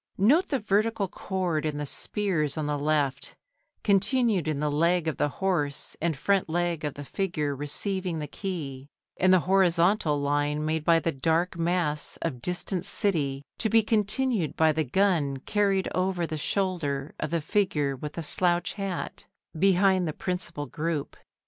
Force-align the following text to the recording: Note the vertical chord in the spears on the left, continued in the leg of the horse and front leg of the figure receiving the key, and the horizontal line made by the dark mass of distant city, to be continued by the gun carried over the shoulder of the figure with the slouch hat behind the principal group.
Note 0.17 0.47
the 0.47 0.57
vertical 0.57 1.07
chord 1.07 1.63
in 1.63 1.77
the 1.77 1.85
spears 1.85 2.57
on 2.57 2.65
the 2.65 2.79
left, 2.79 3.35
continued 3.83 4.47
in 4.47 4.59
the 4.59 4.71
leg 4.71 5.07
of 5.07 5.17
the 5.17 5.27
horse 5.29 5.95
and 6.01 6.17
front 6.17 6.49
leg 6.49 6.83
of 6.83 6.95
the 6.95 7.03
figure 7.05 7.55
receiving 7.55 8.17
the 8.17 8.25
key, 8.25 8.89
and 9.17 9.31
the 9.31 9.41
horizontal 9.41 10.19
line 10.19 10.65
made 10.65 10.83
by 10.83 10.97
the 10.97 11.11
dark 11.11 11.55
mass 11.55 12.17
of 12.23 12.41
distant 12.41 12.83
city, 12.83 13.43
to 13.59 13.69
be 13.69 13.83
continued 13.83 14.55
by 14.55 14.71
the 14.71 14.83
gun 14.83 15.37
carried 15.37 15.87
over 15.93 16.25
the 16.25 16.35
shoulder 16.35 17.13
of 17.19 17.29
the 17.29 17.39
figure 17.39 17.95
with 17.95 18.13
the 18.13 18.23
slouch 18.23 18.73
hat 18.73 19.25
behind 19.59 20.07
the 20.07 20.13
principal 20.13 20.65
group. 20.65 21.15